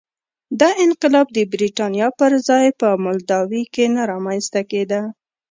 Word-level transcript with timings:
دا 0.59 0.69
انقلاب 0.85 1.27
د 1.33 1.39
برېټانیا 1.53 2.07
پر 2.19 2.31
ځای 2.47 2.67
په 2.79 2.87
مولداوي 3.03 3.63
کې 3.73 3.85
نه 3.95 4.01
رامنځته 4.11 4.61
کېده. 4.71 5.01